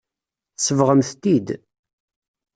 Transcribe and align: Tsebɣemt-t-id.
Tsebɣemt-t-id. 0.57 1.47